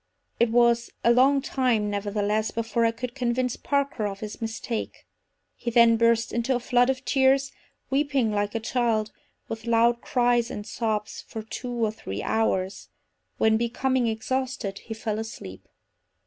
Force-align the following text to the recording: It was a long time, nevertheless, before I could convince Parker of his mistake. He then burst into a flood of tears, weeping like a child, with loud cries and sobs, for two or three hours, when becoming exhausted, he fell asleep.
It 0.39 0.49
was 0.49 0.89
a 1.03 1.13
long 1.13 1.43
time, 1.43 1.91
nevertheless, 1.91 2.49
before 2.49 2.85
I 2.85 2.91
could 2.91 3.13
convince 3.13 3.55
Parker 3.55 4.07
of 4.07 4.21
his 4.21 4.41
mistake. 4.41 5.05
He 5.55 5.69
then 5.69 5.95
burst 5.95 6.33
into 6.33 6.55
a 6.55 6.59
flood 6.59 6.89
of 6.89 7.05
tears, 7.05 7.51
weeping 7.91 8.31
like 8.31 8.55
a 8.55 8.59
child, 8.59 9.11
with 9.47 9.67
loud 9.67 10.01
cries 10.01 10.49
and 10.49 10.65
sobs, 10.65 11.23
for 11.27 11.43
two 11.43 11.71
or 11.85 11.91
three 11.91 12.23
hours, 12.23 12.89
when 13.37 13.57
becoming 13.57 14.07
exhausted, 14.07 14.79
he 14.79 14.95
fell 14.95 15.19
asleep. 15.19 15.67